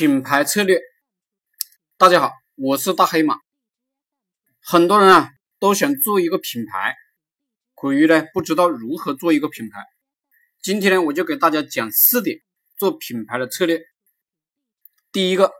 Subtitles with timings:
[0.00, 0.80] 品牌策略，
[1.98, 3.36] 大家好，我是大黑马。
[4.58, 5.28] 很多人啊
[5.58, 6.96] 都想做一个品牌，
[7.74, 9.84] 苦于呢不知道如何做一个品牌。
[10.62, 12.40] 今天呢我就给大家讲四点
[12.78, 13.82] 做品牌的策略。
[15.12, 15.52] 第一个，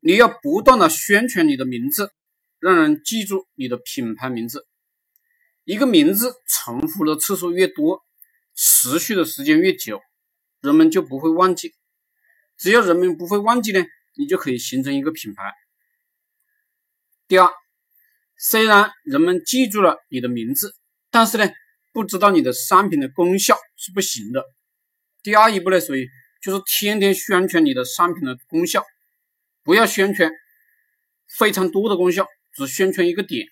[0.00, 2.12] 你要不断的宣传你的名字，
[2.58, 4.66] 让人记住你的品牌名字。
[5.64, 8.04] 一个名字重复的次数越多，
[8.54, 9.98] 持续的时间越久，
[10.60, 11.74] 人们就不会忘记。
[12.60, 13.82] 只要人们不会忘记呢，
[14.16, 15.50] 你就可以形成一个品牌。
[17.26, 17.50] 第二，
[18.36, 20.74] 虽然人们记住了你的名字，
[21.10, 21.50] 但是呢，
[21.90, 24.44] 不知道你的商品的功效是不行的。
[25.22, 26.06] 第二一步呢，属于
[26.42, 28.84] 就是天天宣传你的商品的功效，
[29.62, 30.30] 不要宣传
[31.38, 33.46] 非常多的功效，只宣传一个点，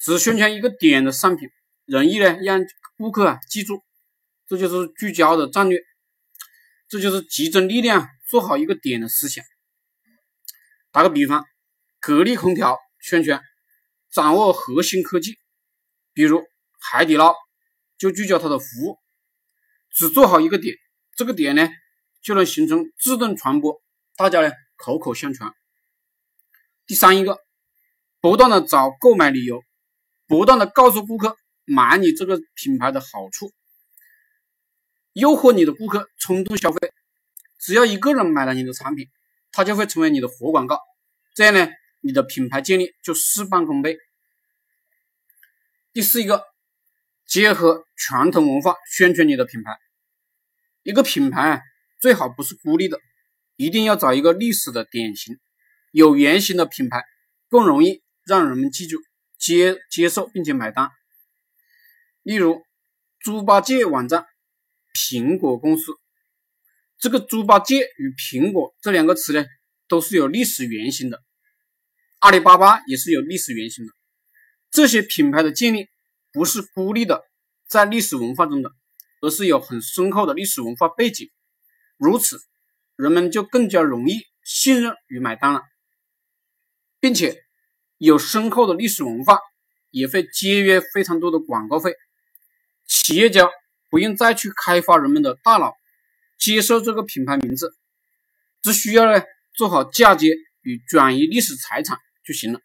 [0.00, 1.48] 只宣传一个点的商品，
[1.86, 2.60] 容易呢让
[2.96, 3.84] 顾客啊记住，
[4.48, 5.80] 这就是聚焦的战略。
[6.88, 9.44] 这就是集中力量做好一个点的思想。
[10.90, 11.44] 打个比方，
[12.00, 13.42] 格力空调宣传
[14.10, 15.38] 掌握核心科技，
[16.14, 16.42] 比如
[16.80, 17.34] 海底捞
[17.98, 18.98] 就聚焦它的服务，
[19.90, 20.74] 只做好一个点，
[21.14, 21.68] 这个点呢
[22.22, 23.82] 就能形成自动传播，
[24.16, 25.52] 大家呢口口相传。
[26.86, 27.38] 第三一个，
[28.18, 29.62] 不断的找购买理由，
[30.26, 33.52] 不断的告诉顾客买你这个品牌的好处。
[35.12, 36.94] 诱惑你的顾客冲动消费，
[37.62, 39.08] 只要一个人买了你的产品，
[39.52, 40.80] 他就会成为你的活广告，
[41.32, 41.68] 这样呢，
[42.00, 43.96] 你的品牌建立就事半功倍。
[45.92, 46.44] 第四一个，
[47.24, 49.78] 结合传统文化宣传你的品牌。
[50.82, 51.62] 一个品牌
[52.00, 52.98] 最好不是孤立的，
[53.54, 55.38] 一定要找一个历史的典型、
[55.92, 57.04] 有原型的品牌，
[57.48, 58.98] 更容易让人们记住、
[59.38, 60.90] 接接受并且买单。
[62.24, 62.60] 例如，
[63.20, 64.26] 猪八戒网站。
[64.94, 65.90] 苹果公司，
[67.02, 69.44] 这个猪八戒与苹果这两个词呢，
[69.88, 71.20] 都是有历史原型的。
[72.20, 73.92] 阿里巴巴也是有历史原型的。
[74.70, 75.88] 这些品牌的建立
[76.32, 77.24] 不是孤立的，
[77.66, 78.70] 在历史文化中的，
[79.20, 81.28] 而是有很深厚的历史文化背景。
[81.96, 82.38] 如此，
[82.94, 85.62] 人们就更加容易信任与买单了，
[87.00, 87.42] 并且
[87.98, 89.40] 有深厚的历史文化，
[89.90, 91.96] 也会节约非常多的广告费。
[92.86, 93.50] 企业家。
[93.90, 95.74] 不用再去开发人们的大脑，
[96.42, 97.72] 接受这个品牌名字，
[98.62, 99.22] 只需要呢
[99.54, 100.26] 做好嫁接
[100.62, 102.60] 与转移历史财产就行了。